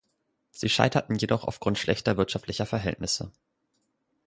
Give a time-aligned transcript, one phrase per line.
[0.49, 3.31] Sie scheiterten jedoch aufgrund schlechter wirtschaftlicher Verhältnisse.